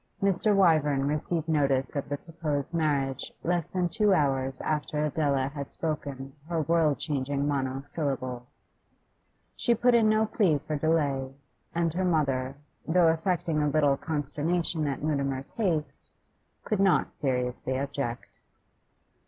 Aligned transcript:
Mr. 0.19 0.55
Wyvern 0.55 1.07
received 1.07 1.47
notice 1.47 1.95
of 1.95 2.09
the 2.09 2.17
proposed 2.17 2.73
marriage 2.73 3.31
less 3.43 3.67
than 3.67 3.87
two 3.87 4.15
hours 4.15 4.59
after 4.61 5.05
Adela 5.05 5.49
had 5.49 5.69
spoken 5.69 6.33
her 6.49 6.63
world 6.63 6.97
changing 6.97 7.47
monosyllable. 7.47 8.47
She 9.55 9.75
put 9.75 9.93
in 9.93 10.09
no 10.09 10.25
plea 10.25 10.57
for 10.57 10.75
delay, 10.75 11.31
and 11.75 11.93
her 11.93 12.03
mother, 12.03 12.55
though 12.87 13.09
affecting 13.09 13.61
a 13.61 13.69
little 13.69 13.95
consternation 13.95 14.87
at 14.87 15.03
Mutimer's 15.03 15.51
haste, 15.51 16.09
could 16.63 16.79
not 16.79 17.13
seriously 17.13 17.77
object. 17.77 18.25